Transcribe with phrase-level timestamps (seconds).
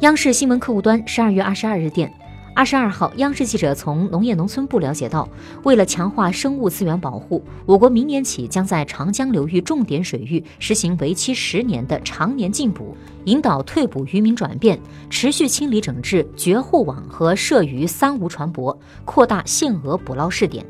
[0.00, 2.10] 央视新闻客户端十二月二十二日电
[2.54, 5.28] 二十二号央视记者从农业农村部了解到
[5.62, 18.74] 为了强化生物资源保护我国明年起将在长江流域重点水域实行为期十年的常年禁捕引导退捕渔民转变持续清理整治绝户网和涉渔三无船舶
[19.04, 20.64] 扩大限额捕捞试点。